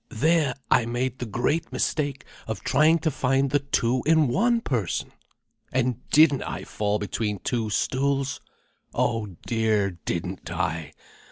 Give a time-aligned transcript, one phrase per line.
[0.09, 5.11] There I made the great mistake of trying to find the two in one person!
[5.71, 8.41] And didn't I fall between two stools!
[8.95, 10.93] Oh dear, didn't I?